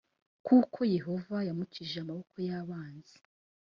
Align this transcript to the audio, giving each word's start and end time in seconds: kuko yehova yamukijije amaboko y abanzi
kuko 0.47 0.79
yehova 0.95 1.35
yamukijije 1.47 1.97
amaboko 2.03 2.35
y 2.47 2.51
abanzi 2.61 3.15